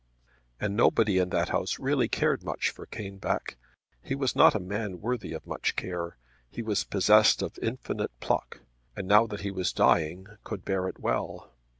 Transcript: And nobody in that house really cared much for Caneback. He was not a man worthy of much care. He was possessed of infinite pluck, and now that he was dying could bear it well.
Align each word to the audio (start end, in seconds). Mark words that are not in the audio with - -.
And 0.59 0.75
nobody 0.75 1.19
in 1.19 1.29
that 1.29 1.49
house 1.49 1.77
really 1.77 2.07
cared 2.07 2.41
much 2.43 2.71
for 2.71 2.87
Caneback. 2.87 3.57
He 4.01 4.15
was 4.15 4.35
not 4.35 4.55
a 4.55 4.59
man 4.59 4.99
worthy 4.99 5.31
of 5.33 5.45
much 5.45 5.75
care. 5.75 6.17
He 6.49 6.63
was 6.63 6.83
possessed 6.83 7.43
of 7.43 7.59
infinite 7.61 8.09
pluck, 8.19 8.61
and 8.95 9.07
now 9.07 9.27
that 9.27 9.41
he 9.41 9.51
was 9.51 9.71
dying 9.71 10.25
could 10.43 10.65
bear 10.65 10.87
it 10.87 10.97
well. 10.99 11.53